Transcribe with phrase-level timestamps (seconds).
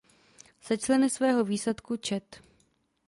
[0.61, 2.41] Se členy svého výsadku čet.